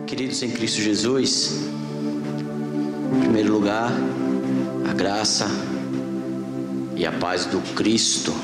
[0.00, 1.60] Queridos em Cristo Jesus,
[3.14, 3.92] em primeiro lugar,
[4.88, 5.46] a graça
[6.96, 8.34] e a paz do Cristo,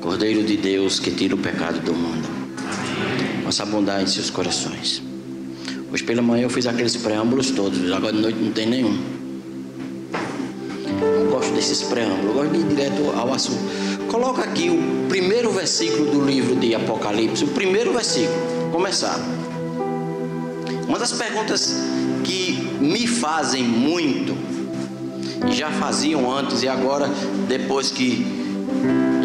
[0.00, 2.28] Cordeiro de Deus que tira o pecado do mundo.
[3.44, 5.02] Nossa abundar em seus corações.
[5.92, 8.96] Hoje pela manhã eu fiz aqueles preâmbulos todos, agora de noite não tem nenhum.
[11.00, 13.58] Não gosto desses preâmbulos, gosto de ir direto ao assunto.
[14.08, 19.18] Coloca aqui o primeiro versículo do livro de Apocalipse, o primeiro versículo, começar.
[20.86, 21.74] Uma das perguntas
[22.22, 24.36] que me fazem muito,
[25.48, 27.08] e já faziam antes, e agora,
[27.48, 28.26] depois que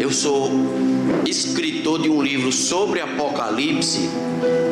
[0.00, 0.50] eu sou
[1.26, 4.08] escritor de um livro sobre Apocalipse,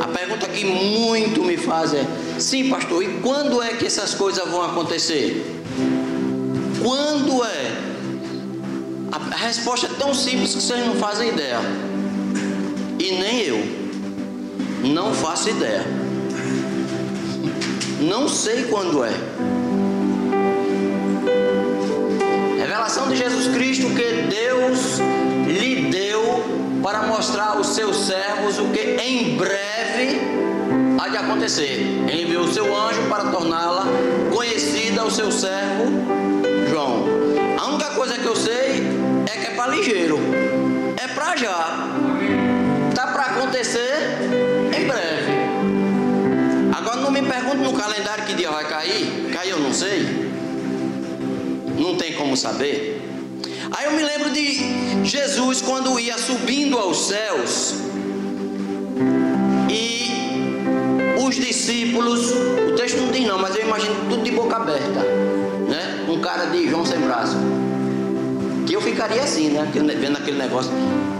[0.03, 2.07] a pergunta que muito me faz é:
[2.39, 5.63] sim, pastor, e quando é que essas coisas vão acontecer?
[6.83, 7.89] Quando é?
[9.11, 11.59] A resposta é tão simples que vocês não fazem ideia.
[12.99, 13.79] E nem eu.
[14.85, 15.98] Não faço ideia.
[18.01, 19.11] Não sei quando é.
[22.61, 24.99] Revelação de Jesus Cristo que Deus
[25.47, 26.45] lhe deu
[26.83, 30.21] para mostrar aos seus servos o que em breve
[30.99, 32.05] há de acontecer.
[32.09, 33.85] Ele enviou o seu anjo para torná-la
[34.33, 35.87] conhecida ao seu servo
[36.71, 37.05] João.
[37.59, 38.87] A única coisa que eu sei
[39.27, 40.21] é que é para ligeiro.
[40.97, 41.89] É para já.
[42.95, 44.19] Tá para acontecer
[44.77, 45.18] em breve.
[47.21, 49.31] Me no calendário que dia vai cair.
[49.33, 50.31] Caiu, eu não sei.
[51.77, 53.03] Não tem como saber.
[53.77, 57.75] Aí eu me lembro de Jesus quando ia subindo aos céus
[59.69, 65.01] e os discípulos, o texto não diz não, mas eu imagino tudo de boca aberta,
[65.69, 66.07] né?
[66.09, 67.37] Um cara de João sem braço.
[68.67, 69.69] Que eu ficaria assim, né?
[69.73, 70.71] Vendo aquele negócio.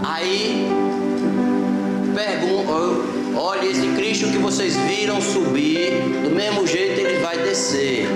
[0.03, 0.67] Aí
[2.15, 5.91] pergunto, olha esse Cristo que vocês viram subir,
[6.23, 8.07] do mesmo jeito ele vai descer.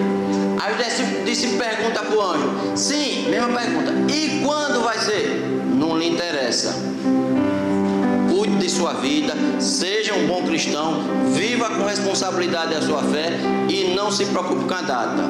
[0.59, 3.93] Aí o disse, pergunta para o anjo: Sim, mesma pergunta.
[4.11, 5.27] E quando vai ser?
[5.75, 6.75] Não lhe interessa.
[8.29, 11.01] Cuide de sua vida, seja um bom cristão,
[11.33, 13.31] viva com responsabilidade a sua fé
[13.69, 15.23] e não se preocupe com a data.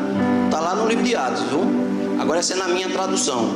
[0.45, 1.61] Está lá no livro de Atos, viu?
[2.19, 3.49] Agora essa é na minha tradução.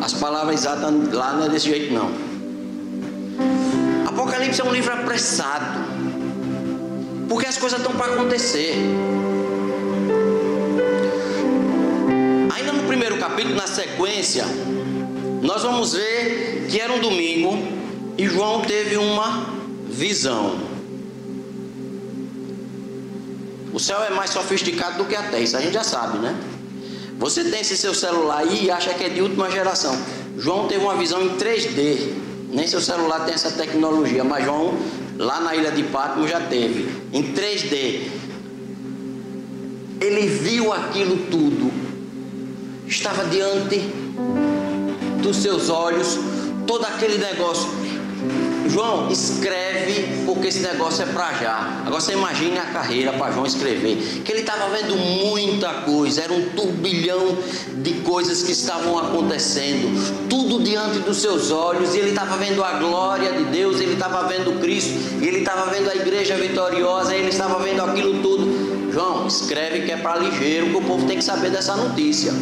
[0.00, 2.37] As palavras exatas lá não é desse jeito não.
[4.28, 5.88] Apocalipse é um livro apressado.
[7.30, 8.74] Porque as coisas estão para acontecer.
[12.54, 14.44] Ainda no primeiro capítulo, na sequência,
[15.40, 17.56] nós vamos ver que era um domingo
[18.18, 19.46] e João teve uma
[19.88, 20.58] visão.
[23.72, 26.38] O céu é mais sofisticado do que a terra, isso a gente já sabe, né?
[27.18, 29.98] Você tem esse seu celular aí e acha que é de última geração.
[30.36, 32.27] João teve uma visão em 3D.
[32.50, 34.74] Nem seu celular tem essa tecnologia, mas João,
[35.18, 36.88] lá na ilha de Patmos, já teve.
[37.12, 38.08] Em 3D.
[40.00, 41.88] Ele viu aquilo tudo
[42.88, 43.78] estava diante
[45.22, 46.18] dos seus olhos
[46.66, 47.68] todo aquele negócio.
[48.68, 51.82] João, escreve, porque esse negócio é para já.
[51.86, 53.96] Agora você imagine a carreira para João escrever.
[54.24, 57.38] Que ele estava vendo muita coisa, era um turbilhão
[57.76, 62.72] de coisas que estavam acontecendo, tudo diante dos seus olhos, e ele estava vendo a
[62.74, 64.90] glória de Deus, ele estava vendo Cristo,
[65.22, 68.92] ele estava vendo a igreja vitoriosa, ele estava vendo aquilo tudo.
[68.92, 72.32] João, escreve que é para ligeiro, que o povo tem que saber dessa notícia.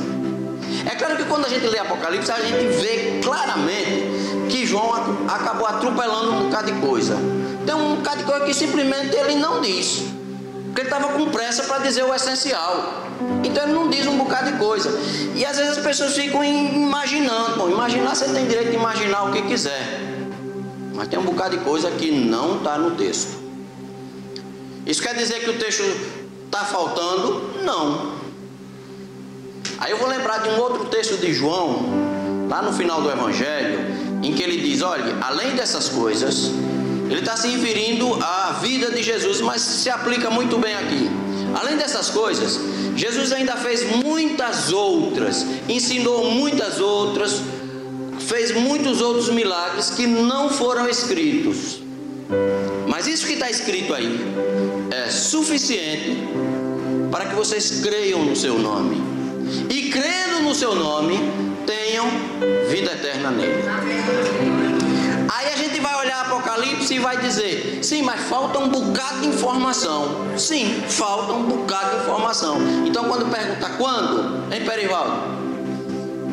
[0.84, 4.92] É claro que quando a gente lê Apocalipse, a gente vê claramente que João
[5.28, 7.16] acabou atropelando um bocado de coisa.
[7.64, 10.04] Tem um bocado de coisa que simplesmente ele não diz.
[10.66, 13.04] Porque ele estava com pressa para dizer o essencial.
[13.42, 14.90] Então ele não diz um bocado de coisa.
[15.34, 17.56] E às vezes as pessoas ficam imaginando.
[17.56, 20.00] Bom, imaginar você tem direito de imaginar o que quiser.
[20.94, 23.38] Mas tem um bocado de coisa que não está no texto.
[24.86, 25.82] Isso quer dizer que o texto
[26.46, 27.62] está faltando?
[27.64, 28.12] Não.
[29.78, 31.84] Aí eu vou lembrar de um outro texto de João,
[32.48, 36.50] lá no final do Evangelho, em que ele diz: olha, além dessas coisas,
[37.08, 41.08] ele está se referindo à vida de Jesus, mas se aplica muito bem aqui.
[41.54, 42.60] Além dessas coisas,
[42.96, 47.40] Jesus ainda fez muitas outras, ensinou muitas outras,
[48.18, 51.80] fez muitos outros milagres que não foram escritos.
[52.88, 54.18] Mas isso que está escrito aí
[54.90, 56.16] é suficiente
[57.10, 59.00] para que vocês creiam no seu nome
[59.70, 61.18] e crendo no seu nome,
[61.66, 62.06] tenham
[62.68, 63.62] vida eterna nele.
[65.28, 69.28] Aí a gente vai olhar Apocalipse e vai dizer: sim, mas falta um bocado de
[69.28, 70.26] informação.
[70.38, 72.58] Sim, falta um bocado de informação.
[72.86, 75.36] Então, quando pergunta quando, hein, Perivaldo?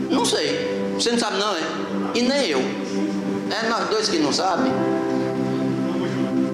[0.09, 0.83] Não sei.
[0.95, 1.62] Você não sabe, não, é?
[2.13, 2.62] E nem eu.
[3.50, 4.71] É nós dois que não sabem.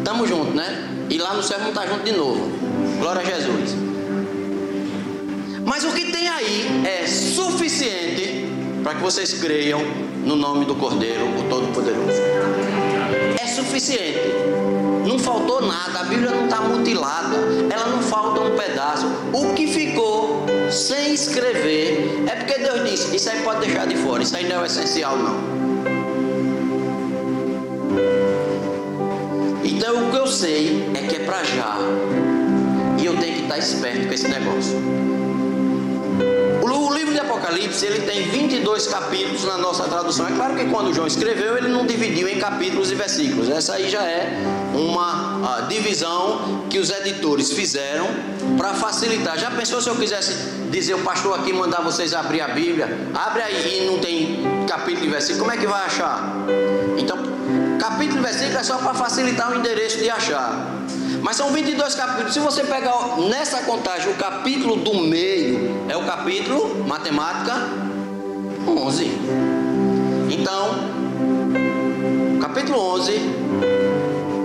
[0.03, 0.87] Tamo junto, né?
[1.09, 2.49] E lá no céu não está junto de novo.
[2.99, 3.75] Glória a Jesus.
[5.65, 8.38] Mas o que tem aí é suficiente
[8.89, 9.81] para que vocês creiam
[10.25, 12.19] no nome do Cordeiro, o Todo-Poderoso.
[13.39, 14.33] É suficiente.
[15.05, 17.35] Não faltou nada, a Bíblia não está mutilada,
[17.71, 19.05] ela não falta um pedaço.
[19.31, 24.23] O que ficou sem escrever é porque Deus disse: Isso aí pode deixar de fora,
[24.23, 25.39] isso aí não é essencial, não.
[29.63, 31.77] Então o que eu sei é que é para já.
[32.97, 34.75] E eu tenho que estar esperto com esse negócio.
[36.89, 40.27] O livro Apocalipse ele tem 22 capítulos na nossa tradução.
[40.27, 43.49] É claro que quando João escreveu, ele não dividiu em capítulos e versículos.
[43.49, 44.37] Essa aí já é
[44.73, 48.07] uma divisão que os editores fizeram
[48.57, 49.39] para facilitar.
[49.39, 50.33] Já pensou se eu quisesse
[50.69, 52.89] dizer o pastor aqui mandar vocês abrir a Bíblia?
[53.15, 55.39] Abre aí e não tem capítulo e versículo.
[55.39, 56.35] Como é que vai achar?
[56.97, 57.17] Então,
[57.79, 60.78] capítulo e versículo é só para facilitar o endereço de achar.
[61.21, 62.33] Mas são 22 capítulos.
[62.33, 67.55] Se você pegar nessa contagem o capítulo do meio, é o capítulo matemática
[68.67, 69.05] 11.
[70.31, 70.75] Então,
[72.39, 73.19] capítulo 11,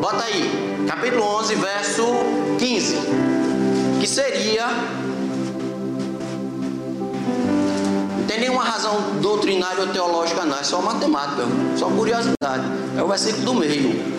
[0.00, 2.02] bota aí, capítulo 11, verso
[2.58, 2.96] 15,
[4.00, 4.66] que seria
[8.18, 11.42] não tem nenhuma razão doutrinária ou teológica, não, é só matemática,
[11.76, 12.64] só curiosidade.
[12.96, 14.13] É o versículo do meio.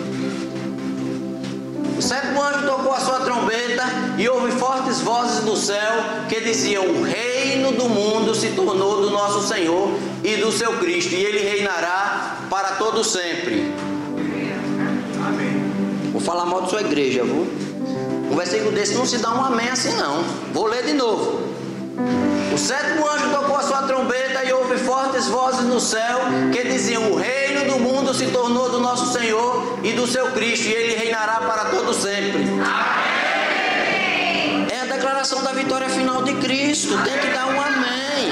[1.96, 3.84] O sétimo anjo tocou a sua trombeta
[4.18, 5.94] e houve fortes vozes do céu
[6.28, 9.90] que diziam: O reino do mundo se tornou do nosso Senhor
[10.22, 13.72] e do seu Cristo, e ele reinará para todo sempre.
[15.26, 16.10] Amém.
[16.12, 17.46] Vou falar mal de sua igreja, viu?
[18.30, 20.22] Um versículo desse não se dá um amém assim, não.
[20.52, 21.46] Vou ler de novo.
[22.52, 26.20] O sétimo anjo tocou a sua trombeta e houve fortes vozes no céu
[26.52, 27.45] que diziam: O reino
[28.06, 31.92] mundo se tornou do nosso Senhor e do seu Cristo, e ele reinará para todo
[31.92, 32.44] sempre.
[32.62, 32.68] Amém.
[34.70, 36.96] É a declaração da vitória final de Cristo.
[37.02, 38.30] Tem que dar um amém.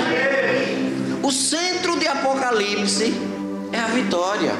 [1.25, 3.12] O centro de Apocalipse
[3.73, 4.53] é a vitória.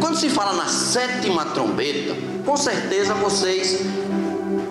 [0.00, 3.82] Quando se fala na sétima trombeta, com certeza vocês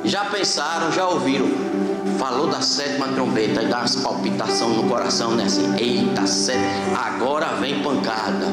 [0.03, 1.47] já pensaram, já ouviram
[2.23, 5.43] falou da sétima trombeta e dá umas palpitação no coração, né?
[5.43, 8.45] Assim, eita, sétima, agora vem pancada.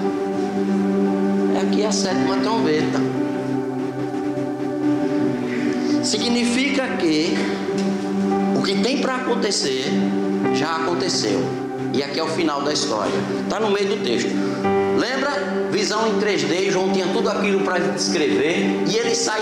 [1.54, 2.98] É aqui a sétima trombeta.
[6.02, 7.36] Significa que
[8.58, 9.84] o que tem para acontecer
[10.52, 11.40] já aconteceu.
[11.94, 13.14] E aqui é o final da história.
[13.44, 14.30] Está no meio do texto.
[15.00, 15.30] Lembra?
[15.70, 19.40] Visão em 3D, João tinha tudo aquilo para descrever e ele sai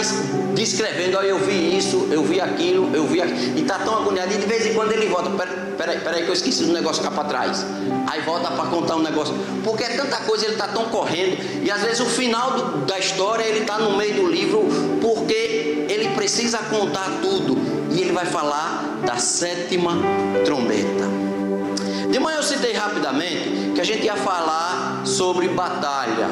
[0.55, 4.33] descrevendo, olha, eu vi isso, eu vi aquilo, eu vi aquilo, e está tão agoniado,
[4.33, 5.31] e de vez em quando ele volta,
[5.77, 7.67] peraí, peraí que eu esqueci do negócio ficar para trás.
[8.07, 9.35] Aí volta para contar um negócio,
[9.65, 12.99] porque é tanta coisa, ele está tão correndo, e às vezes o final do, da
[12.99, 14.69] história ele está no meio do livro,
[15.01, 17.59] porque ele precisa contar tudo,
[17.91, 19.99] e ele vai falar da sétima
[20.45, 21.09] trombeta.
[22.11, 26.29] De manhã eu citei rapidamente que a gente ia falar sobre batalha,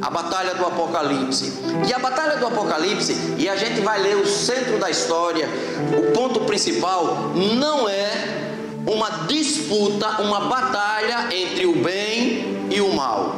[0.00, 1.52] a batalha do Apocalipse.
[1.86, 5.48] E a batalha do Apocalipse, e a gente vai ler o centro da história,
[5.96, 8.10] o ponto principal não é
[8.86, 13.36] uma disputa, uma batalha entre o bem e o mal,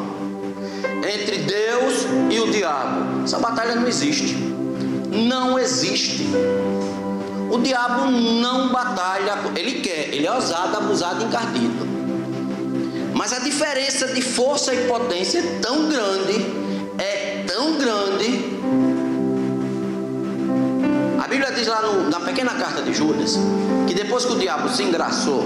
[1.09, 3.25] entre Deus e o diabo.
[3.25, 4.35] Essa batalha não existe.
[5.11, 6.27] Não existe.
[7.51, 11.96] O diabo não batalha, ele quer, ele é ousado, abusado, encardido.
[13.29, 16.47] Mas a diferença de força e potência é tão grande,
[16.97, 18.57] é tão grande.
[21.21, 23.37] A Bíblia diz lá no, na pequena carta de Judas
[23.89, 25.45] que depois que o diabo se engraçou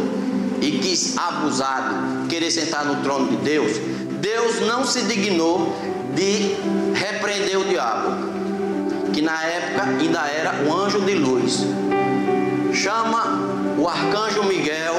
[0.61, 3.79] e quis abusado querer sentar no trono de Deus,
[4.21, 5.75] Deus não se dignou
[6.15, 6.57] de
[6.93, 11.61] repreender o diabo que na época ainda era o anjo de luz.
[12.75, 13.41] Chama
[13.79, 14.97] o arcanjo Miguel,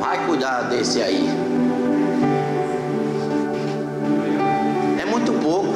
[0.00, 1.49] vai cuidar desse aí.
[5.40, 5.74] Pouco.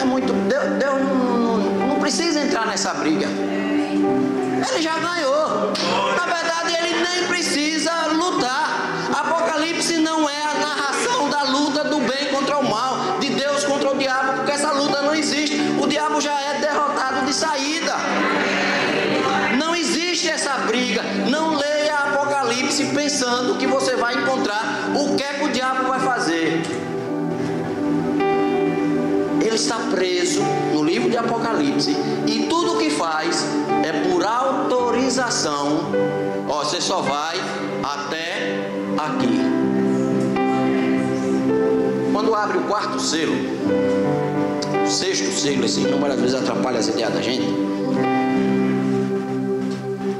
[0.00, 0.32] É muito.
[0.32, 3.26] Deus, Deus não, não, não precisa entrar nessa briga.
[3.26, 5.72] Ele já ganhou.
[6.16, 8.80] Na verdade, ele nem precisa lutar.
[9.12, 13.90] Apocalipse não é a narração da luta do bem contra o mal, de Deus contra
[13.90, 15.60] o diabo, porque essa luta não existe.
[15.80, 17.94] O diabo já é derrotado de saída.
[19.58, 21.02] Não existe essa briga.
[21.28, 25.91] Não leia Apocalipse pensando que você vai encontrar o que é que o diabo
[29.52, 30.40] Ele está preso
[30.72, 31.94] no livro de Apocalipse
[32.26, 33.44] e tudo o que faz
[33.84, 35.92] é por autorização.
[36.48, 37.36] Ó, você só vai
[37.82, 38.66] até
[38.96, 39.42] aqui.
[42.14, 43.34] Quando abre o quarto selo,
[44.86, 47.46] sexto selo, esse número às vezes atrapalha as ideias da gente.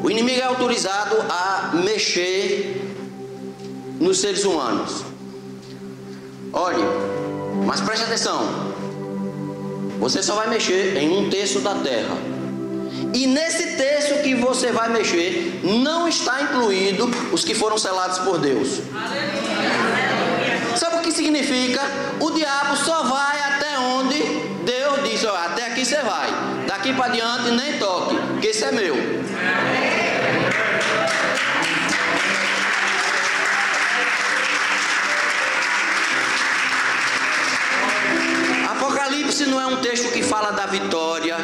[0.04, 2.82] O inimigo é autorizado a mexer
[3.98, 5.02] nos seres humanos.
[6.52, 6.84] Olhe,
[7.64, 8.71] mas preste atenção.
[10.02, 12.16] Você só vai mexer em um terço da terra.
[13.14, 18.36] E nesse terço que você vai mexer, não está incluído os que foram selados por
[18.36, 18.80] Deus.
[20.74, 21.80] Sabe o que significa?
[22.18, 24.18] O diabo só vai até onde
[24.64, 26.30] Deus diz: ó, até aqui você vai.
[26.66, 28.96] Daqui para diante nem toque, porque esse é meu.
[39.72, 41.36] Um texto que fala da vitória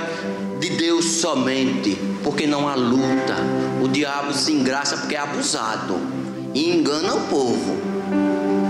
[0.61, 3.37] de Deus somente, porque não há luta.
[3.82, 5.99] O diabo se engraça porque é abusado
[6.54, 7.76] e engana o povo,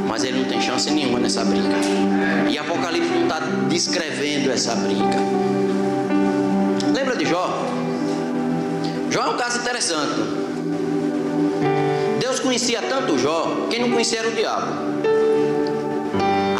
[0.07, 1.75] mas ele não tem chance nenhuma nessa briga.
[2.49, 5.19] E Apocalipse não está descrevendo essa briga.
[6.95, 7.67] Lembra de Jó?
[9.11, 10.21] Jó é um caso interessante.
[12.21, 14.73] Deus conhecia tanto Jó, quem não conhecia era o diabo.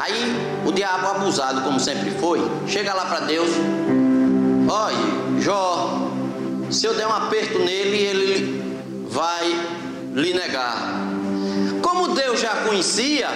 [0.03, 3.49] Aí o diabo abusado, como sempre foi, chega lá para Deus,
[4.69, 6.11] olha, Jó,
[6.71, 9.47] se eu der um aperto nele, ele vai
[10.13, 10.77] lhe negar.
[11.81, 13.29] Como Deus já conhecia,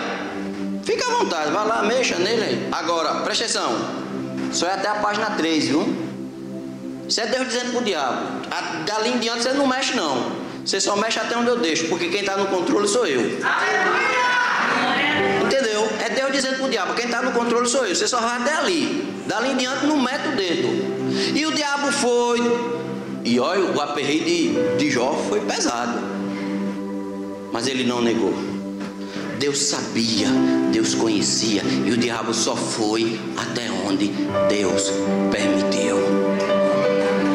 [0.85, 2.69] fica à vontade, vai lá, mexa nele.
[2.71, 3.79] Agora, presta atenção,
[4.53, 5.97] só é até a página 3, viu?
[7.09, 8.27] Isso é Deus dizendo para o diabo.
[8.85, 10.33] Dali em diante você não mexe, não.
[10.67, 13.21] Você só mexe até onde eu deixo, porque quem está no controle sou eu.
[13.23, 14.22] Entendeu?
[16.33, 17.95] Dizendo para o diabo: quem está no controle sou eu.
[17.95, 19.12] Você só vai até ali.
[19.27, 20.69] Dali em diante não mete o dedo.
[21.35, 22.41] E o diabo foi.
[23.25, 25.99] E olha, o aperreio de, de Jó foi pesado.
[27.53, 28.33] Mas ele não negou.
[29.39, 30.29] Deus sabia,
[30.73, 34.12] Deus conhecia, e o diabo só foi até onde
[34.49, 34.93] Deus
[35.33, 35.99] permitiu.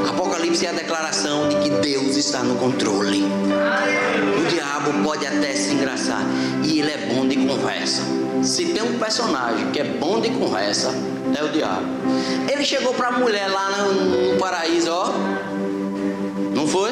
[0.10, 3.24] Apocalipse é a declaração de que Deus está no controle.
[3.24, 6.22] O diabo pode até se engraçar,
[6.64, 8.04] e ele é bom de conversa.
[8.44, 10.94] Se tem um personagem que é bom de conversa,
[11.38, 11.86] é o diabo.
[12.52, 15.12] Ele chegou para a mulher lá no, no paraíso, ó.
[16.54, 16.92] Não foi?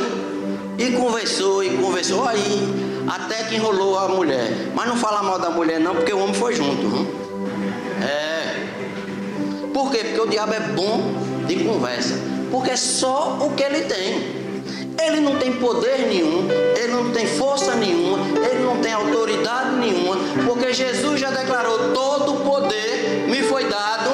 [0.77, 4.71] E conversou e conversou aí até que enrolou a mulher.
[4.73, 6.85] Mas não fala mal da mulher não, porque o homem foi junto.
[6.85, 7.07] Hein?
[8.03, 8.65] É.
[9.73, 9.99] Por quê?
[9.99, 11.13] Porque o diabo é bom
[11.47, 12.15] de conversa.
[12.51, 14.34] Porque é só o que ele tem.
[15.01, 20.17] Ele não tem poder nenhum, ele não tem força nenhuma, ele não tem autoridade nenhuma,
[20.45, 24.04] porque Jesus já declarou: todo o poder me foi dado.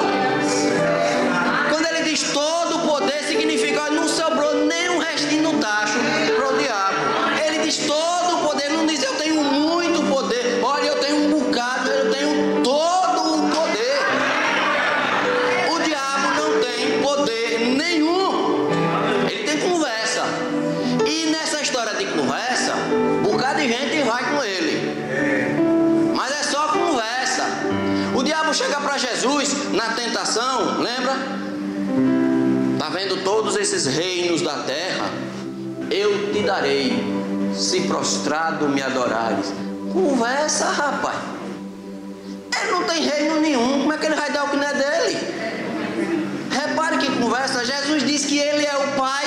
[33.24, 35.10] Todos esses reinos da terra?
[35.90, 36.92] Eu te darei,
[37.54, 39.52] se prostrado me adorares.
[39.92, 41.16] Conversa, rapaz.
[42.60, 44.74] Ele não tem reino nenhum, como é que ele vai dar o que não é
[44.74, 45.18] dele?
[46.50, 49.24] Repare que conversa, Jesus diz que ele é o pai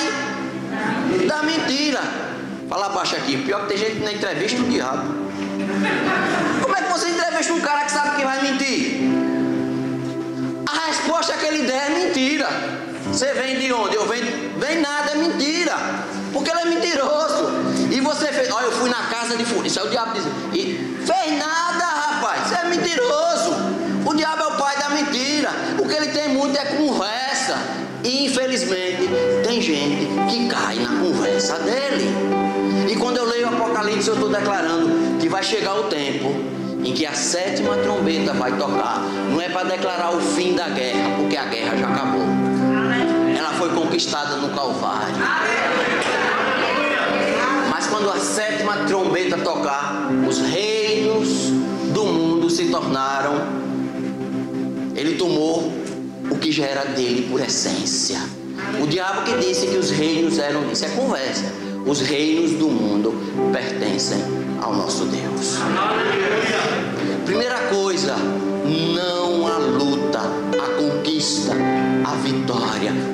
[1.26, 2.00] da mentira.
[2.68, 5.26] Fala baixo aqui, pior que tem gente na entrevista o diabo.
[6.62, 9.00] Como é que você entrevista um cara que sabe que vai mentir?
[10.66, 12.48] A resposta que ele der é mentira.
[13.16, 13.96] Você vem de onde?
[13.96, 14.26] Eu venho.
[14.58, 15.74] Vem nada, é mentira.
[16.34, 17.48] Porque ele é mentiroso.
[17.90, 18.50] E você fez.
[18.50, 19.66] Olha, eu fui na casa de fulano.
[19.66, 20.34] Isso é o diabo dizendo.
[20.52, 22.46] E fez nada, rapaz.
[22.46, 23.54] Você é mentiroso.
[24.04, 25.48] O diabo é o pai da mentira.
[25.78, 27.56] O que ele tem muito é conversa.
[28.04, 29.08] E infelizmente
[29.42, 32.10] tem gente que cai na conversa dele.
[32.86, 36.34] E quando eu leio o Apocalipse, eu estou declarando que vai chegar o tempo
[36.84, 39.00] em que a sétima trombeta vai tocar.
[39.30, 42.55] Não é para declarar o fim da guerra, porque a guerra já acabou.
[43.58, 45.16] Foi conquistada no Calvário.
[47.70, 51.50] Mas quando a sétima trombeta tocar, os reinos
[51.92, 53.34] do mundo se tornaram.
[54.94, 55.72] Ele tomou
[56.30, 58.18] o que já era dele por essência.
[58.82, 60.70] O diabo que disse que os reinos eram.
[60.70, 61.44] Isso é conversa.
[61.86, 63.14] Os reinos do mundo
[63.52, 64.18] pertencem
[64.60, 65.58] ao nosso Deus.
[67.24, 69.05] Primeira coisa, não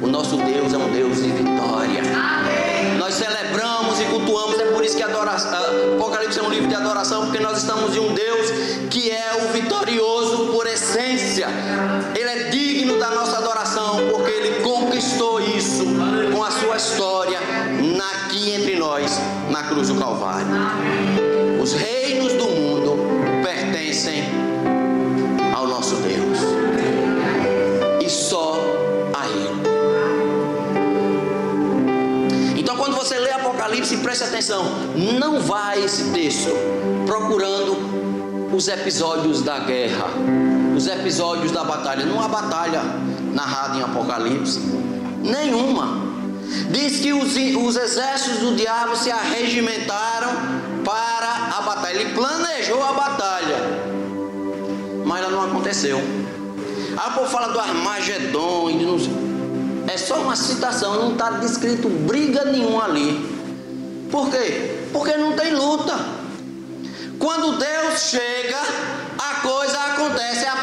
[0.03, 2.01] O nosso Deus é um Deus de vitória.
[2.01, 2.99] Amém.
[2.99, 6.75] Nós celebramos e cultuamos, é por isso que adoração, ah, Apocalipse é um livro de
[6.75, 8.51] adoração, porque nós estamos de um Deus
[8.91, 11.49] que é o vitorioso por essência.
[12.15, 15.85] Ele é digno da nossa adoração, porque ele conquistou isso
[16.33, 17.39] com a sua história
[18.33, 20.47] aqui entre nós, na cruz do Calvário.
[20.47, 21.61] Amém.
[21.61, 22.97] Os reinos do mundo
[23.43, 24.25] pertencem
[34.13, 34.65] preste atenção.
[35.19, 36.51] Não vai esse texto
[37.07, 40.05] procurando os episódios da guerra,
[40.77, 42.05] os episódios da batalha.
[42.05, 42.83] Não há batalha
[43.33, 44.61] narrada em Apocalipse.
[45.23, 46.13] Nenhuma.
[46.71, 50.29] Diz que os, os exércitos do diabo se arregimentaram
[50.85, 51.99] para a batalha.
[51.99, 53.57] Ele planejou a batalha,
[55.07, 55.97] mas ela não aconteceu.
[55.97, 58.73] Aí o povo fala do Armagedon.
[59.89, 63.42] É só uma citação, não está descrito briga nenhuma ali.
[64.13, 64.89] Por quê?
[64.93, 65.95] Porque não tem luta.
[67.19, 68.61] Quando Deus chega,
[69.19, 70.62] a coisa acontece, a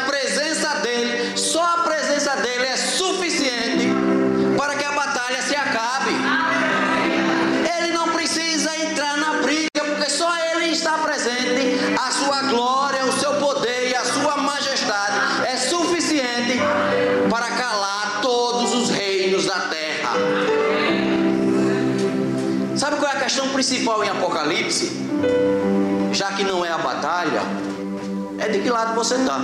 [28.50, 29.40] de que lado você está.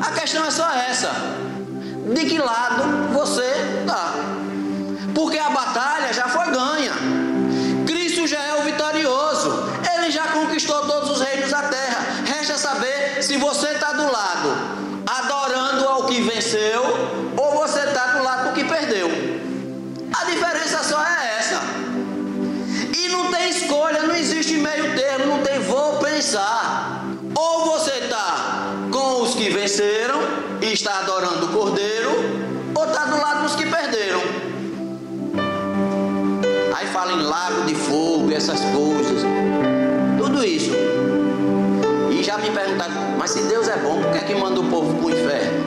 [0.00, 1.10] A questão é só essa:
[2.14, 3.44] de que lado você
[3.80, 4.14] está.
[5.14, 6.92] Porque a batalha já foi ganha.
[7.86, 9.50] Cristo já é o vitorioso.
[9.94, 11.98] Ele já conquistou todos os reinos da terra.
[12.24, 16.82] Resta saber se você está do lado adorando ao que venceu
[17.36, 19.08] ou você está do lado do que perdeu.
[20.20, 21.60] A diferença só é essa.
[22.96, 26.67] E não tem escolha, não existe meio termo, não tem vou pensar.
[29.68, 30.20] Venceram
[30.62, 32.10] e está adorando o Cordeiro,
[32.74, 34.20] ou está do lado dos que perderam.
[36.74, 39.22] Aí fala em lago de fogo, essas coisas,
[40.16, 40.70] tudo isso.
[42.10, 44.64] E já me perguntaram, mas se Deus é bom, por que é que manda o
[44.70, 45.64] povo para o inferno?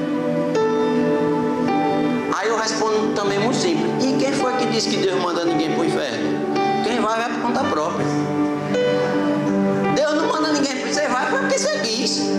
[2.35, 4.03] Aí eu respondo também muito simples.
[4.03, 6.39] E quem foi que disse que Deus manda ninguém para o inferno?
[6.83, 8.05] Quem vai, vai por conta própria.
[9.95, 12.31] Deus não manda ninguém para você vai porque você quis.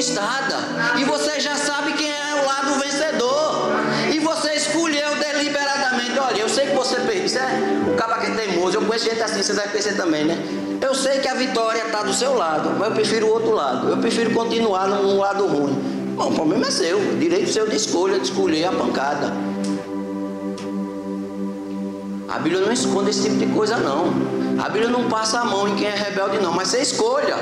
[0.00, 0.56] Conquistada.
[0.98, 3.70] E você já sabe quem é o lado vencedor.
[4.12, 6.18] E você escolheu deliberadamente.
[6.18, 7.36] Olha, eu sei que você fez.
[7.36, 7.46] É,
[7.92, 8.78] o cabo que é teimoso.
[8.78, 10.38] Eu conheço gente assim, você deve conhecer também, né?
[10.80, 13.90] Eu sei que a vitória está do seu lado, mas eu prefiro o outro lado.
[13.90, 15.74] Eu prefiro continuar num lado ruim.
[16.16, 19.32] Bom, o problema é seu, o direito seu de escolha, de escolher a pancada.
[22.28, 24.06] A Bíblia não esconde esse tipo de coisa, não.
[24.58, 26.52] A Bíblia não passa a mão em quem é rebelde, não.
[26.52, 27.36] Mas você escolha.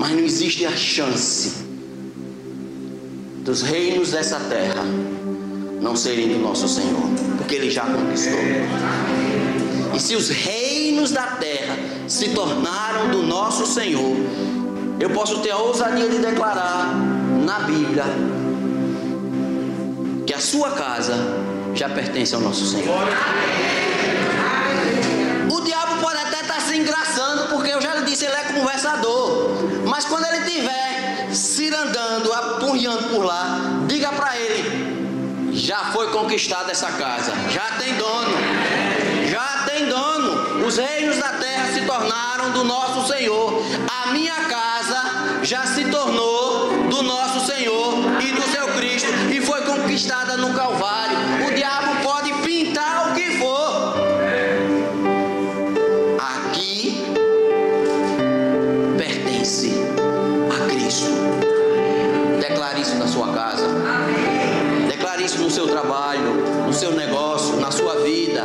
[0.00, 1.62] Mas não existe a chance
[3.44, 4.82] dos reinos dessa terra
[5.78, 7.02] não serem do nosso Senhor,
[7.36, 8.40] porque Ele já conquistou.
[9.94, 11.76] E se os reinos da terra
[12.08, 14.16] se tornaram do nosso Senhor,
[14.98, 16.94] eu posso ter a ousadia de declarar
[17.44, 18.04] na Bíblia
[20.26, 21.14] que a sua casa
[21.74, 23.06] já pertence ao nosso Senhor.
[25.52, 29.39] O diabo pode até estar se engraçando, porque eu já lhe disse, ele é conversador.
[30.00, 36.90] Mas quando ele estiver cirandando, apunhando por lá, diga para ele: já foi conquistada essa
[36.92, 38.30] casa, já tem dono,
[39.28, 40.66] já tem dono.
[40.66, 43.62] Os reinos da terra se tornaram do nosso Senhor.
[44.02, 49.60] A minha casa já se tornou do nosso Senhor e do seu Cristo e foi
[49.66, 50.99] conquistada no Calvário.
[63.20, 63.66] Sua casa.
[64.88, 68.42] Declare isso no seu trabalho, no seu negócio, na sua vida.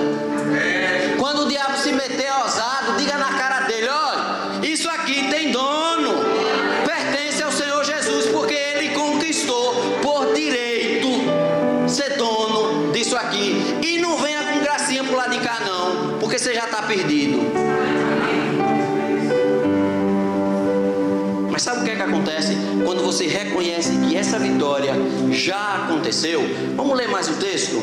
[23.35, 24.93] Reconhece que essa vitória
[25.31, 26.41] já aconteceu?
[26.75, 27.75] Vamos ler mais o texto?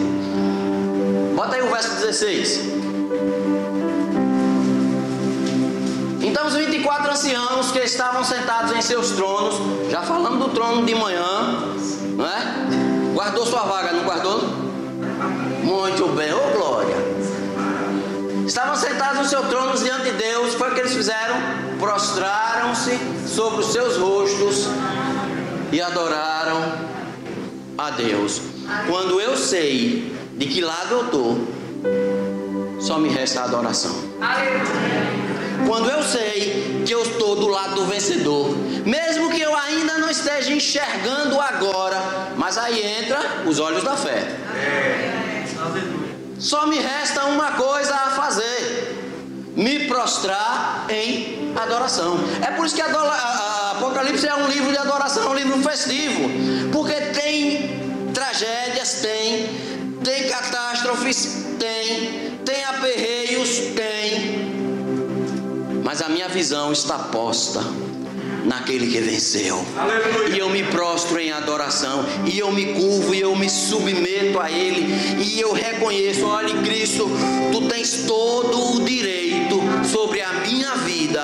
[1.37, 2.61] Bota aí o verso 16.
[6.23, 9.57] Então os 24 anciãos que estavam sentados em seus tronos,
[9.91, 11.75] já falando do trono de manhã,
[12.17, 13.13] não é?
[13.13, 14.41] Guardou sua vaga, não guardou?
[15.63, 16.97] Muito bem, ô oh glória.
[18.47, 21.37] estavam sentados no seu trono diante de Deus, foi o que eles fizeram?
[21.79, 24.69] Prostraram-se sobre os seus rostos
[25.73, 26.61] e adoraram
[27.79, 28.43] a Deus.
[28.87, 31.39] Quando eu sei de que lado eu estou,
[32.81, 33.95] só me resta a adoração.
[35.67, 38.55] Quando eu sei que eu estou do lado do vencedor,
[38.85, 41.99] mesmo que eu ainda não esteja enxergando agora,
[42.37, 44.37] mas aí entra os olhos da fé.
[46.39, 52.19] Só me resta uma coisa a fazer: me prostrar em adoração.
[52.47, 56.29] É por isso que a, a Apocalipse é um livro de adoração, um livro festivo,
[56.71, 57.81] porque tem
[58.13, 59.49] tragédias, tem,
[60.05, 64.53] tem catástrofes, tem, tem aperreios, tem,
[65.83, 67.63] mas a minha visão está posta
[68.45, 69.65] naquele que venceu.
[69.77, 70.37] Aleluia.
[70.37, 74.51] E eu me prostro em adoração, e eu me curvo, e eu me submeto a
[74.51, 74.87] Ele,
[75.19, 77.09] e eu reconheço: olha, Cristo,
[77.51, 79.42] tu tens todo o direito
[79.93, 81.23] sobre a minha vida,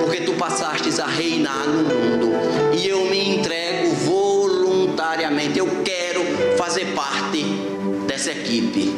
[0.00, 2.32] porque tu passastes a reinar no mundo,
[2.76, 5.60] e eu me entrego voluntariamente.
[5.60, 6.20] Eu quero
[6.58, 7.44] fazer parte
[8.08, 8.92] dessa equipe.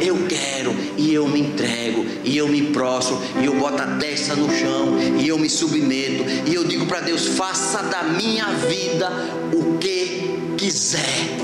[0.00, 4.34] Eu quero e eu me entrego e eu me prostro e eu boto a testa
[4.34, 9.10] no chão e eu me submeto e eu digo para Deus: faça da minha vida
[9.52, 11.38] o que quiser.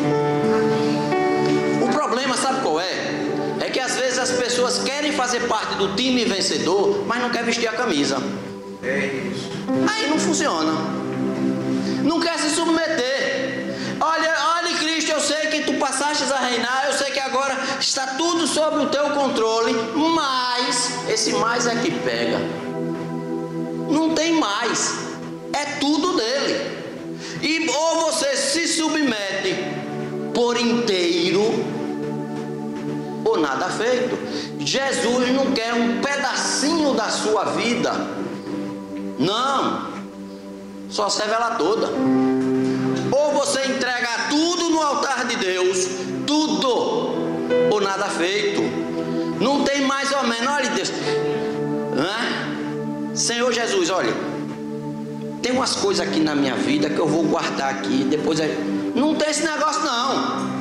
[1.81, 2.81] O problema, sabe qual?
[2.81, 3.00] É
[4.71, 8.19] pessoas querem fazer parte do time vencedor, mas não quer vestir a camisa.
[8.83, 9.51] É isso.
[9.89, 10.73] Aí não funciona.
[12.05, 13.75] Não quer se submeter.
[14.01, 18.07] Olha, olha, Cristo, eu sei que tu passaste a reinar, eu sei que agora está
[18.17, 19.75] tudo sob o teu controle,
[20.15, 22.39] mas esse mais é que pega.
[23.91, 24.95] Não tem mais,
[25.53, 26.79] é tudo dele.
[27.43, 29.55] E ou você se submete
[30.33, 31.43] por inteiro,
[33.25, 34.17] ou nada feito.
[34.61, 37.92] Jesus não quer um pedacinho da sua vida.
[39.18, 39.90] Não.
[40.88, 41.88] Só serve ela toda.
[43.12, 45.88] Ou você entrega tudo no altar de Deus,
[46.27, 46.68] tudo,
[47.70, 48.61] ou nada feito.
[49.40, 50.90] Não tem mais ou menos, olha Deus.
[51.96, 53.16] Hã?
[53.16, 54.12] Senhor Jesus, olha,
[55.42, 58.38] tem umas coisas aqui na minha vida que eu vou guardar aqui, depois
[58.94, 60.61] não tem esse negócio não.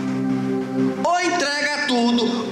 [1.03, 2.48] Ou entrega tudo,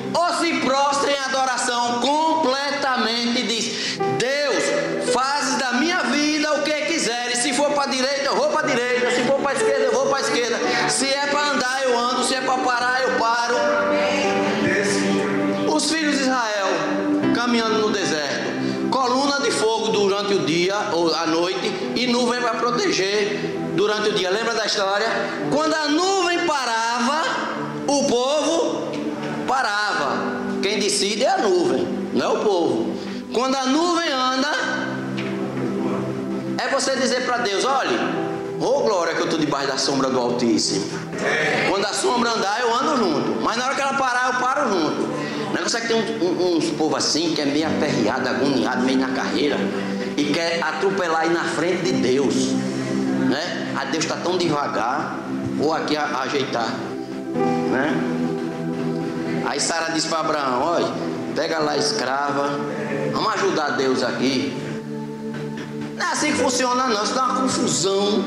[22.48, 24.30] para proteger durante o dia.
[24.30, 25.08] Lembra da história?
[25.52, 27.24] Quando a nuvem parava,
[27.86, 28.88] o povo
[29.46, 30.38] parava.
[30.62, 32.96] Quem decide é a nuvem, não é o povo.
[33.34, 34.50] Quando a nuvem anda,
[36.58, 37.96] é você dizer para Deus: olhe,
[38.62, 40.86] ô oh, glória que eu estou debaixo da sombra do Altíssimo.
[41.70, 43.42] Quando a sombra andar, eu ando junto.
[43.44, 45.04] Mas na hora que ela parar, eu paro junto.
[45.50, 49.00] O negócio é que tem uns, uns povos assim que é meio aperreado, agoniado, meio
[49.00, 49.58] na carreira
[50.18, 52.36] e quer atropelar aí na frente de Deus.
[53.30, 53.74] Né?
[53.80, 55.16] A Deus está tão devagar,
[55.60, 56.70] ou aqui a, a ajeitar.
[57.72, 58.18] Né?
[59.46, 60.88] Aí Sara disse para Abraão: olha,
[61.36, 62.60] pega lá a escrava,
[63.14, 64.58] vamos ajudar Deus aqui.
[65.96, 67.04] Não é assim que funciona, não.
[67.04, 68.26] Isso dá uma confusão.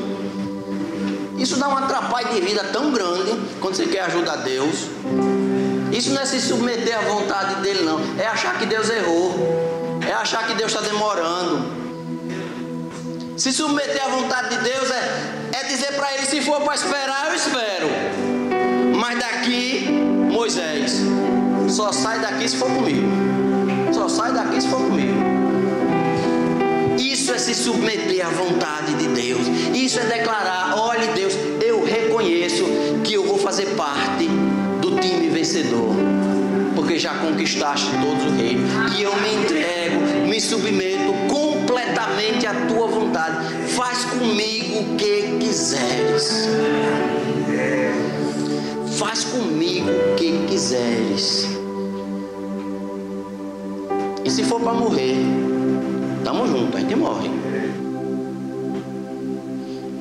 [1.37, 4.87] Isso dá um atrapalho de vida tão grande quando você quer ajudar Deus.
[5.91, 7.99] Isso não é se submeter à vontade dele, não.
[8.17, 9.35] É achar que Deus errou.
[10.07, 11.80] É achar que Deus está demorando.
[13.41, 17.29] Se submeter à vontade de Deus é, é dizer para ele: se for para esperar,
[17.29, 17.89] eu espero.
[18.95, 19.87] Mas daqui,
[20.29, 21.01] Moisés,
[21.67, 23.09] só sai daqui se for comigo.
[23.91, 25.15] Só sai daqui se for comigo.
[26.99, 29.47] Isso é se submeter à vontade de Deus.
[29.73, 31.33] Isso é declarar: olhe, Deus,
[31.65, 32.65] eu reconheço
[33.03, 34.27] que eu vou fazer parte
[34.81, 35.95] do time vencedor.
[36.75, 38.67] Porque já conquistaste todos o reino.
[38.95, 41.11] E eu me entrego, me submeto
[41.91, 43.53] completamente à tua vontade.
[43.69, 46.47] Faz comigo o que quiseres.
[48.97, 51.47] Faz comigo o que quiseres.
[54.23, 55.17] E se for para morrer,
[56.19, 57.29] Estamos juntos, a gente morre.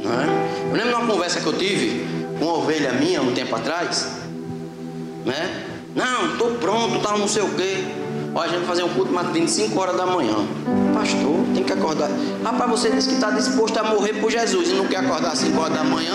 [0.04, 0.26] Não é?
[0.68, 2.06] Eu lembro de uma conversa que eu tive
[2.38, 4.06] com uma ovelha minha um tempo atrás.
[5.24, 5.64] Né?
[5.96, 7.99] Não, estou pronto, tal, não sei o quê.
[8.34, 10.36] Ó, a gente vai fazer um culto matutino 5 horas da manhã.
[10.94, 12.08] Pastor, tem que acordar.
[12.44, 15.38] Rapaz, você disse que está disposto a morrer por Jesus e não quer acordar às
[15.38, 16.14] 5 horas da manhã?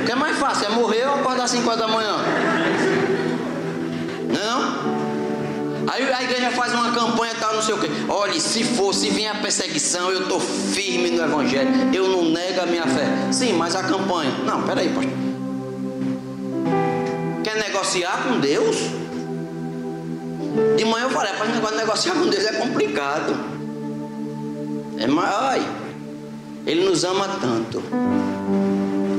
[0.00, 0.66] O que é mais fácil?
[0.66, 2.14] É morrer ou acordar às 5 horas da manhã?
[4.28, 4.92] Não?
[5.92, 7.90] Aí a igreja faz uma campanha tal, não sei o quê.
[8.08, 11.70] Olha, se for, se vier a perseguição, eu estou firme no Evangelho.
[11.92, 13.06] Eu não nego a minha fé.
[13.32, 14.30] Sim, mas a campanha.
[14.44, 15.12] Não, peraí, pastor.
[17.42, 19.01] Quer negociar com Deus?
[20.76, 23.34] De manhã eu falei, para negócio negociar com Deus é complicado.
[24.98, 25.62] É mais,
[26.66, 27.82] Ele nos ama tanto,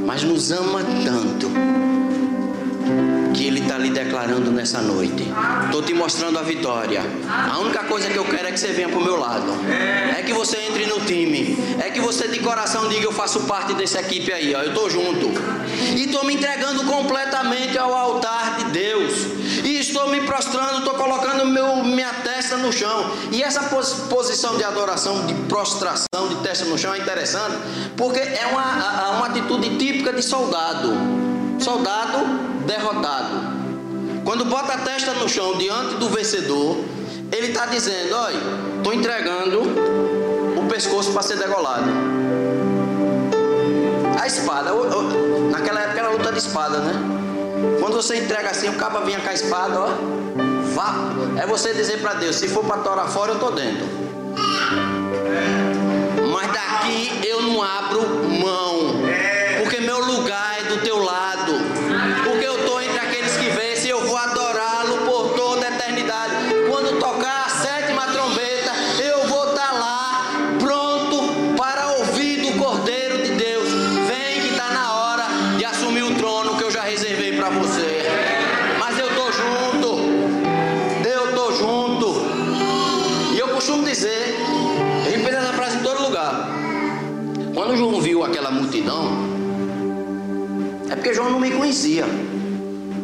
[0.05, 1.49] mas nos ama tanto
[3.33, 5.27] que Ele está lhe declarando nessa noite.
[5.65, 7.01] Estou te mostrando a vitória.
[7.27, 9.51] A única coisa que eu quero é que você venha para o meu lado.
[10.17, 11.57] É que você entre no time.
[11.79, 14.53] É que você de coração diga: Eu faço parte dessa equipe aí.
[14.55, 15.31] Ó, eu estou junto.
[15.95, 19.13] E estou me entregando completamente ao altar de Deus.
[19.63, 23.11] E estou me prostrando, estou colocando meu, minha testa no chão.
[23.31, 27.57] E essa posição de adoração, de prostração, de testa no chão é interessante,
[27.97, 30.93] porque é uma, uma atitude típica de soldado.
[31.59, 32.19] Soldado
[32.67, 33.63] derrotado.
[34.23, 36.77] Quando bota a testa no chão diante do vencedor,
[37.31, 38.37] ele está dizendo: Olha,
[38.77, 39.61] estou entregando
[40.59, 41.89] o pescoço para ser degolado.
[44.21, 44.71] A espada,
[45.51, 47.22] naquela época era luta de espada, né?
[47.79, 49.87] Quando você entrega assim, o cabo vinha com a espada, ó,
[50.73, 50.95] vá.
[51.41, 53.85] É você dizer para Deus: Se for para torar fora, eu estou dentro.
[56.31, 58.01] Mas daqui eu não abro
[58.39, 58.82] mão,
[91.93, 92.05] conhecia.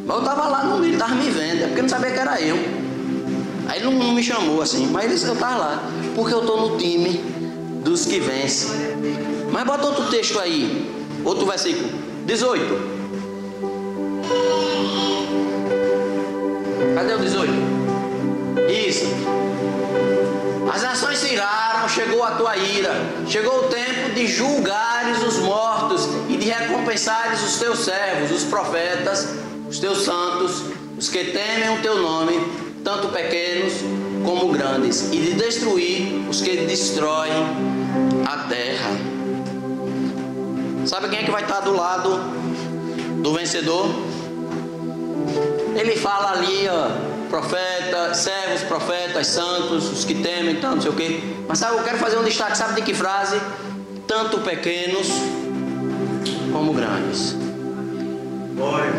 [0.06, 2.42] Mas eu estava lá no meio, estava me vendo, é porque não sabia que era
[2.42, 2.58] eu.
[3.68, 5.84] Aí ele não, não me chamou assim, mas ele eu estava lá,
[6.16, 7.18] porque eu estou no time
[7.84, 8.72] dos que vencem.
[9.52, 10.92] Mas bota outro texto aí,
[11.24, 11.90] outro versículo,
[12.26, 13.00] 18.
[16.96, 17.54] Cadê o 18?
[18.88, 19.06] Isso.
[20.74, 22.92] As nações se iraram, chegou a tua ira,
[23.28, 25.69] chegou o tempo de julgares os mortos
[26.60, 29.36] recompensares os teus servos, os profetas,
[29.70, 30.64] os teus santos,
[30.98, 32.40] os que temem o teu nome,
[32.84, 33.74] tanto pequenos
[34.24, 37.32] como grandes, e de destruir os que destroem
[38.26, 38.90] a terra.
[40.86, 42.20] Sabe quem é que vai estar do lado
[43.22, 43.88] do vencedor?
[45.76, 50.96] Ele fala ali, ó profetas, servos, profetas, santos, os que temem, tanto, não sei o
[50.96, 51.24] quê.
[51.48, 53.40] Mas sabe, eu quero fazer um destaque, sabe de que frase?
[54.08, 55.08] Tanto pequenos
[56.52, 57.36] como grandes.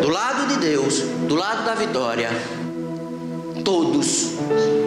[0.00, 2.30] Do lado de Deus, do lado da vitória,
[3.64, 4.32] todos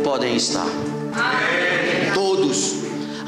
[0.04, 0.66] podem estar.
[2.14, 2.76] Todos.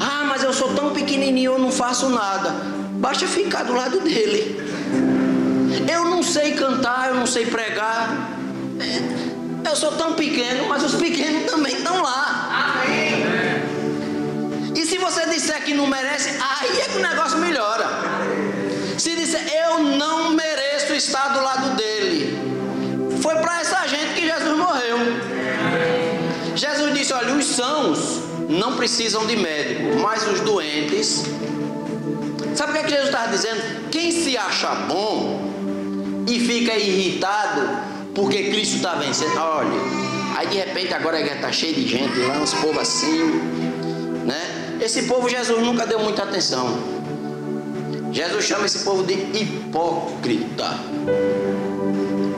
[0.00, 2.50] Ah, mas eu sou tão pequenininho, eu não faço nada.
[2.94, 4.60] Basta ficar do lado dele.
[5.90, 8.30] Eu não sei cantar, eu não sei pregar.
[9.64, 12.82] Eu sou tão pequeno, mas os pequenos também estão lá.
[12.84, 13.24] Amém.
[14.74, 17.55] E se você disser que não merece, aí é que o negócio melhora.
[18.98, 22.38] Se disser eu não mereço estar do lado dele,
[23.20, 24.98] foi para essa gente que Jesus morreu.
[26.54, 31.24] Jesus disse: olha, os sãos não precisam de médico, mas os doentes.
[32.54, 33.90] Sabe o que, é que Jesus estava dizendo?
[33.90, 35.46] Quem se acha bom
[36.26, 39.36] e fica irritado porque Cristo está vencendo.
[39.36, 39.68] Olha,
[40.36, 43.24] aí de repente agora está cheio de gente lá, uns povos assim,
[44.24, 44.78] né?
[44.80, 46.95] Esse povo Jesus nunca deu muita atenção.
[48.16, 50.64] Jesus chama esse povo de hipócrita.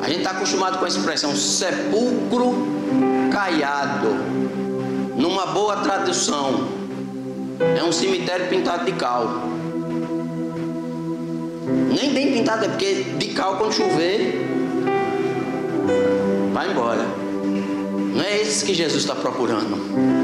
[0.02, 2.66] A gente está acostumado com a expressão sepulcro
[3.30, 4.08] caiado.
[5.16, 6.66] Numa boa tradução,
[7.78, 9.44] é um cemitério pintado de cal.
[11.96, 14.48] Nem bem pintado, é porque de cal quando chover
[16.52, 17.06] vai embora.
[18.16, 20.17] Não é esse que Jesus está procurando.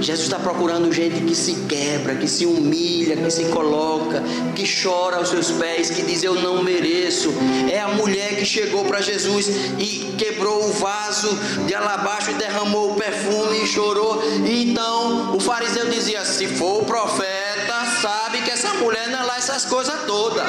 [0.00, 4.22] Jesus está procurando gente que se quebra, que se humilha, que se coloca,
[4.54, 7.32] que chora aos seus pés, que diz: Eu não mereço.
[7.70, 11.28] É a mulher que chegou para Jesus e quebrou o vaso
[11.66, 14.22] de alabastro e derramou o perfume e chorou.
[14.46, 19.22] E então o fariseu dizia: Se for o profeta, sabe que essa mulher não é
[19.22, 20.46] lá essas coisas todas.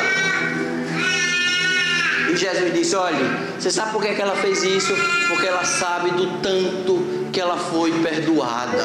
[2.39, 3.17] Jesus disse: Olha,
[3.59, 4.93] você sabe por que, ela fez isso?
[5.27, 8.77] Porque ela sabe do tanto que ela foi perdoada.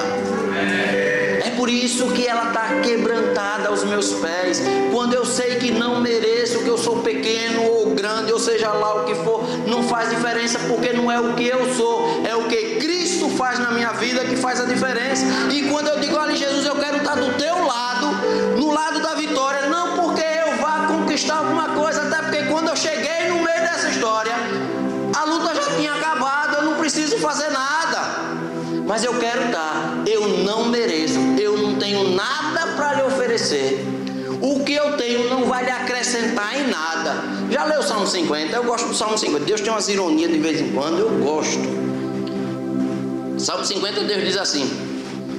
[1.44, 4.60] É por isso que ela está quebrantada aos meus pés.
[4.92, 9.02] Quando eu sei que não mereço, que eu sou pequeno ou grande, ou seja lá
[9.02, 12.48] o que for, não faz diferença, porque não é o que eu sou, é o
[12.48, 15.24] que Cristo faz na minha vida que faz a diferença.
[15.52, 18.06] E quando eu digo, olha Jesus, eu quero estar do teu lado,
[18.58, 22.03] no lado da vitória, não porque eu vá conquistar alguma coisa,
[28.94, 33.84] Mas eu quero estar, eu não mereço, eu não tenho nada para lhe oferecer.
[34.40, 37.16] O que eu tenho não vai lhe acrescentar em nada.
[37.50, 38.54] Já leu o Salmo 50?
[38.54, 39.46] Eu gosto do Salmo 50.
[39.46, 41.58] Deus tem umas ironias de vez em quando, eu gosto.
[43.36, 44.70] Salmo 50, Deus diz assim: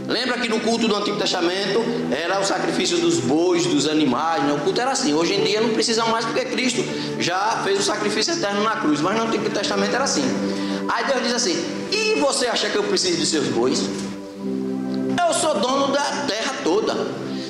[0.05, 4.51] Lembra que no culto do Antigo Testamento era o sacrifício dos bois, dos animais, né?
[4.51, 5.13] o culto era assim.
[5.13, 6.83] Hoje em dia não precisa mais porque Cristo
[7.21, 10.25] já fez o sacrifício eterno na cruz, mas no Antigo Testamento era assim.
[10.87, 11.55] Aí Deus diz assim:
[11.91, 13.81] E você acha que eu preciso de seus bois?
[15.27, 16.95] Eu sou dono da terra toda.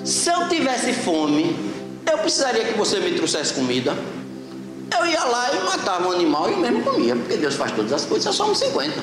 [0.03, 1.55] Se eu tivesse fome,
[2.09, 3.95] eu precisaria que você me trouxesse comida.
[4.97, 8.05] Eu ia lá e matava um animal e mesmo comia, porque Deus faz todas as
[8.05, 8.93] coisas, só somos 50.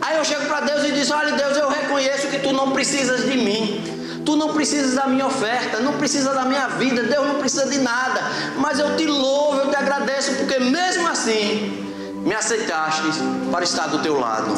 [0.00, 3.24] Aí eu chego para Deus e digo: Olha, Deus, eu reconheço que tu não precisas
[3.30, 3.82] de mim.
[4.24, 7.78] Tu não precisas da minha oferta, não precisa da minha vida, Deus não precisa de
[7.78, 8.20] nada.
[8.56, 11.81] Mas eu te louvo, eu te agradeço, porque mesmo assim
[12.24, 13.02] me aceitaste
[13.50, 14.52] para estar do teu lado.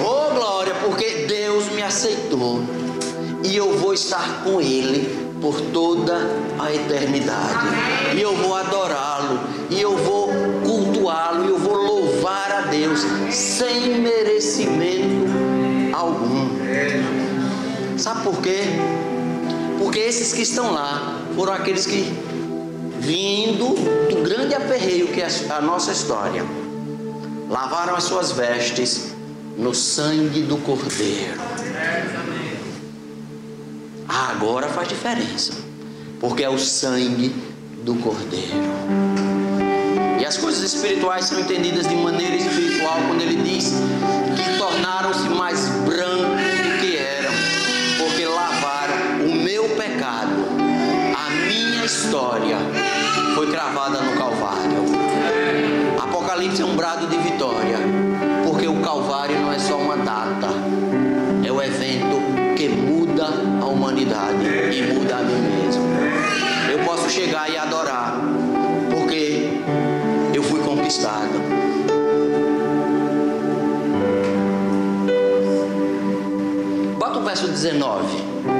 [0.00, 2.62] Oh glória, porque Deus me aceitou
[3.44, 6.16] e eu vou estar com Ele por toda
[6.58, 7.66] a eternidade.
[8.14, 9.40] E eu vou adorá-lo,
[9.70, 10.28] e eu vou
[10.64, 15.26] cultuá-lo, e eu vou louvar a Deus sem merecimento
[15.92, 16.50] algum.
[17.96, 18.60] Sabe por quê?
[19.78, 22.12] Porque esses que estão lá foram aqueles que,
[22.98, 23.74] vindo
[24.08, 26.44] do grande aperreio que é a nossa história,
[27.50, 29.12] lavaram as suas vestes
[29.58, 31.38] no sangue do Cordeiro
[34.40, 35.52] agora faz diferença,
[36.18, 37.28] porque é o sangue
[37.84, 38.56] do Cordeiro.
[40.18, 43.72] E as coisas espirituais são entendidas de maneira espiritual quando ele diz
[44.36, 47.32] que tornaram-se mais brancos do que eram,
[47.98, 50.32] porque lavaram o meu pecado,
[51.14, 52.56] a minha história
[53.34, 54.89] foi cravada no Calvário.
[56.40, 57.76] Apocalipse é um brado de vitória,
[58.46, 60.48] porque o Calvário não é só uma data,
[61.44, 62.16] é o evento
[62.56, 63.26] que muda
[63.60, 65.84] a humanidade e muda a mim mesmo.
[66.72, 68.18] Eu posso chegar e adorar,
[68.90, 69.60] porque
[70.32, 71.28] eu fui conquistado.
[76.98, 78.59] Bota o verso 19.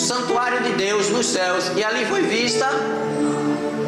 [0.00, 2.66] Santuário de Deus nos céus, e ali foi vista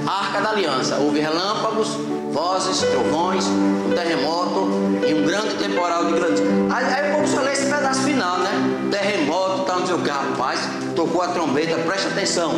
[0.07, 0.96] a arca da aliança.
[0.96, 1.88] Houve relâmpagos,
[2.33, 4.68] vozes, trovões, um terremoto
[5.07, 6.42] e um grande temporal de grande.
[6.70, 8.51] Aí, aí o só esse pedaço final, né?
[8.90, 10.61] Terremoto, tal, não sei o que, rapaz,
[10.94, 12.53] tocou a trombeta, presta atenção.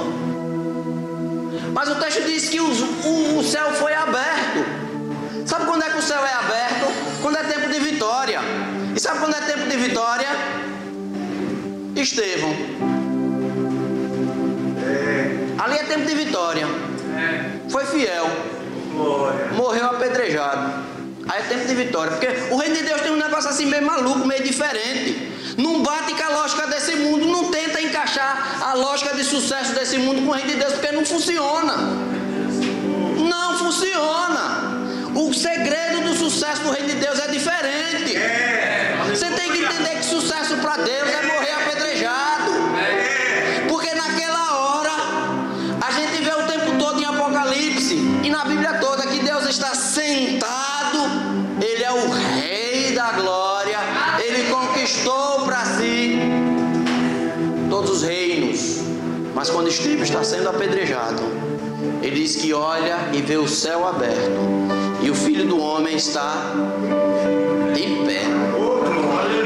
[1.73, 4.65] Mas o texto diz que o, o, o céu foi aberto.
[5.45, 6.87] Sabe quando é que o céu é aberto?
[7.21, 8.41] Quando é tempo de vitória.
[8.95, 10.29] E sabe quando é tempo de vitória?
[11.97, 12.94] Estevão.
[15.65, 16.67] Ali é tempo de vitória.
[17.17, 17.71] É.
[17.71, 18.27] Foi fiel.
[19.57, 20.85] Morreu apedrejado.
[21.27, 22.13] Aí é tempo de vitória.
[22.13, 25.33] Porque o reino de Deus tem um negócio assim meio maluco, meio diferente.
[25.57, 27.25] Não bate com a lógica desse mundo.
[27.25, 30.93] Não tenta encaixar a lógica de sucesso desse mundo com o reino de Deus, porque
[30.93, 31.77] não funciona.
[33.27, 34.85] Não funciona.
[35.15, 38.19] O segredo do sucesso do reino de Deus é diferente.
[39.09, 41.24] Você tem que entender que sucesso para Deus é
[55.05, 56.19] conquistou para si
[57.69, 58.79] todos os reinos.
[59.35, 61.23] Mas quando Esteve está sendo apedrejado,
[62.03, 64.41] ele diz que olha e vê o céu aberto
[65.03, 66.53] e o filho do homem está
[67.75, 68.23] de pé.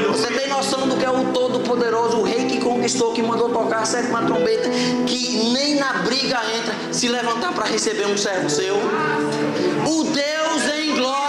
[0.07, 3.81] Você tem noção do que é o Todo-Poderoso, o rei que conquistou, que mandou tocar
[3.81, 4.69] a sétima trombeta,
[5.05, 8.75] que nem na briga entra, se levantar para receber um servo seu?
[8.75, 11.28] O Deus em glória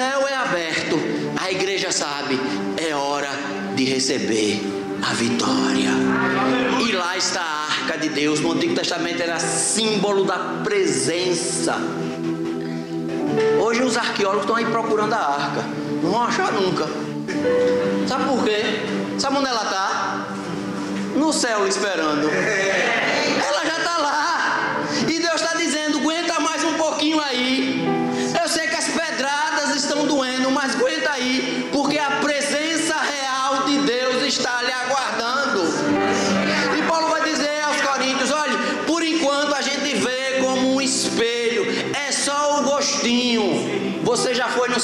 [0.00, 0.98] céu é aberto,
[1.38, 2.40] a igreja sabe,
[2.78, 3.28] é hora
[3.76, 4.58] de receber
[5.06, 5.90] a vitória.
[6.80, 8.40] E lá está a arca de Deus.
[8.40, 11.76] No Antigo Testamento era símbolo da presença.
[13.62, 15.64] Hoje os arqueólogos estão aí procurando a arca.
[16.02, 16.86] Não vão achar nunca.
[18.08, 18.62] Sabe por quê?
[19.18, 20.28] Sabe onde ela está?
[21.14, 22.26] No céu esperando.
[22.26, 24.39] Ela já está lá.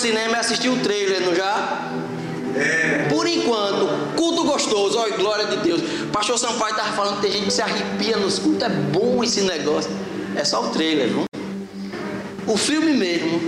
[0.06, 1.90] Cinema e assistir o trailer, não já?
[2.54, 3.08] É.
[3.10, 5.82] Por enquanto, culto gostoso, olha, glória de Deus.
[6.12, 9.42] Pastor Sampaio estava falando que tem gente que se arrepia nos cultos, é bom esse
[9.42, 9.90] negócio.
[10.36, 11.24] É só o trailer, viu?
[12.46, 13.40] O filme mesmo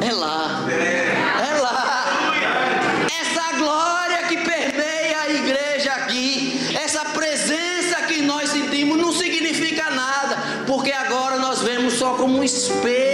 [0.00, 0.64] é lá.
[0.70, 2.04] É lá.
[3.20, 10.38] Essa glória que permeia a igreja aqui, essa presença que nós sentimos, não significa nada,
[10.66, 13.13] porque agora nós vemos só como um espelho,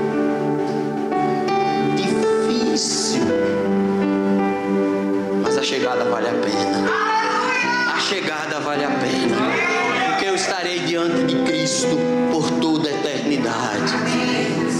[11.07, 11.97] diante de Cristo
[12.31, 13.93] por toda a eternidade.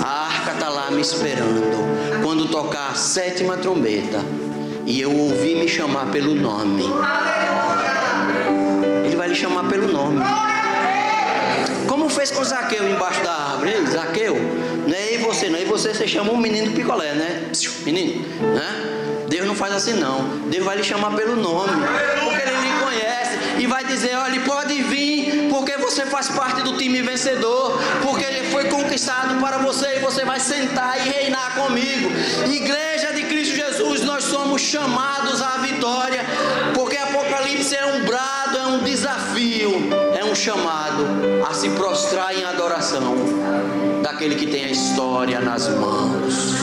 [0.03, 1.71] A arca está lá me esperando.
[2.23, 4.23] Quando tocar a sétima trombeta
[4.85, 6.83] e eu ouvir me chamar pelo nome,
[9.03, 10.21] Ele vai lhe chamar pelo nome.
[11.87, 13.85] Como fez com Zaqueu embaixo da árvore?
[13.87, 14.35] Zaqueu,
[14.87, 17.51] não é eu você, não é você, você chama um menino picolé, né?
[17.83, 19.25] Menino, né?
[19.27, 20.39] Deus não faz assim não.
[20.49, 21.71] Deus vai lhe chamar pelo nome,
[22.19, 24.90] porque ele lhe conhece e vai dizer: olha, pode vir,
[25.91, 30.39] você faz parte do time vencedor, porque ele foi conquistado para você e você vai
[30.39, 32.09] sentar e reinar comigo.
[32.49, 36.23] Igreja de Cristo Jesus, nós somos chamados à vitória,
[36.73, 41.05] porque Apocalipse é um brado, é um desafio, é um chamado
[41.49, 43.13] a se prostrar em adoração
[44.01, 46.53] daquele que tem a história nas mãos.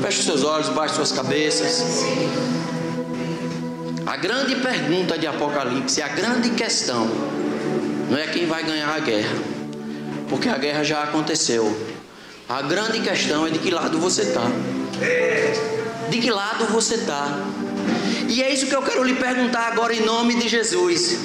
[0.00, 2.02] Feche seus olhos, baixe suas cabeças.
[4.06, 7.06] A grande pergunta de Apocalipse, a grande questão,
[8.10, 9.36] não é quem vai ganhar a guerra,
[10.28, 11.76] porque a guerra já aconteceu.
[12.48, 14.44] A grande questão é de que lado você está.
[16.08, 17.28] De que lado você está.
[18.28, 21.18] E é isso que eu quero lhe perguntar agora em nome de Jesus.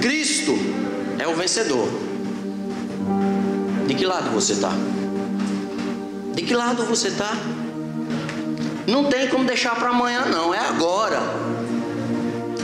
[0.00, 0.56] Cristo
[1.18, 1.88] é o vencedor.
[3.86, 4.70] De que lado você está?
[6.34, 7.32] De que lado você está?
[8.86, 11.20] Não tem como deixar para amanhã, não, é agora.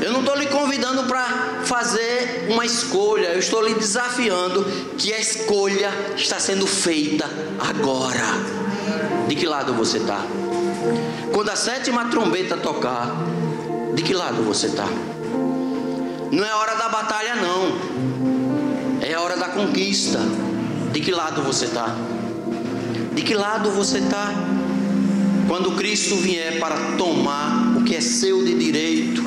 [0.01, 4.65] Eu não estou lhe convidando para fazer uma escolha, eu estou lhe desafiando
[4.99, 8.25] que a escolha está sendo feita agora.
[9.29, 10.21] De que lado você está?
[11.33, 13.15] Quando a sétima trombeta tocar,
[13.95, 14.87] de que lado você está?
[16.31, 20.19] Não é hora da batalha, não, é hora da conquista.
[20.93, 21.95] De que lado você está?
[23.15, 24.33] De que lado você está?
[25.49, 29.23] Quando Cristo vier para tomar o que é seu de direito,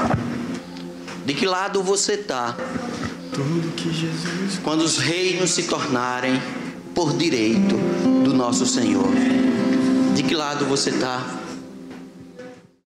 [1.28, 2.56] de que lado você está?
[4.64, 6.42] Quando os reinos se tornarem
[6.96, 7.76] por direito
[8.24, 9.10] do nosso Senhor,
[10.16, 11.22] de que lado você está?